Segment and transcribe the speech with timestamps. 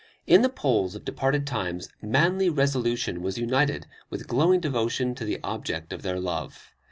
[0.25, 5.39] In the Poles of departed times manly resolution was united with glowing devotion to the
[5.43, 6.71] object of their love.